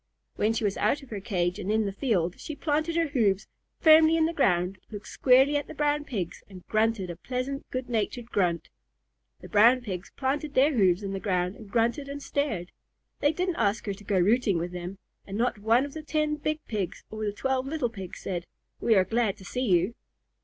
When 0.35 0.51
she 0.51 0.63
was 0.63 0.77
out 0.77 1.03
of 1.03 1.11
her 1.11 1.19
cage 1.19 1.59
and 1.59 1.71
in 1.71 1.85
the 1.85 1.91
field, 1.93 2.39
she 2.39 2.55
planted 2.55 2.95
her 2.95 3.09
hoofs 3.09 3.45
firmly 3.79 4.17
in 4.17 4.25
the 4.25 4.33
ground, 4.33 4.79
looked 4.89 5.07
squarely 5.07 5.57
at 5.57 5.67
the 5.67 5.75
Brown 5.75 6.05
Pigs, 6.05 6.41
and 6.49 6.65
grunted 6.65 7.11
a 7.11 7.15
pleasant, 7.15 7.69
good 7.69 7.87
natured 7.87 8.31
grunt. 8.31 8.69
The 9.41 9.47
Brown 9.47 9.81
Pigs 9.81 10.09
planted 10.15 10.55
their 10.55 10.73
hoofs 10.73 11.03
in 11.03 11.13
the 11.13 11.19
ground 11.19 11.55
and 11.55 11.69
grunted 11.69 12.09
and 12.09 12.19
stared. 12.23 12.71
They 13.19 13.31
didn't 13.31 13.57
ask 13.57 13.85
her 13.85 13.93
to 13.93 14.03
go 14.03 14.17
rooting 14.17 14.57
with 14.57 14.71
them, 14.71 14.97
and 15.27 15.37
not 15.37 15.59
one 15.59 15.85
of 15.85 15.93
the 15.93 16.01
ten 16.01 16.35
big 16.37 16.61
Pigs 16.67 17.03
or 17.11 17.23
the 17.23 17.31
twelve 17.31 17.67
little 17.67 17.89
Pigs 17.91 18.21
said, 18.21 18.47
"We 18.79 18.95
are 18.95 19.05
glad 19.05 19.37
to 19.37 19.45
see 19.45 19.67
you." 19.67 19.93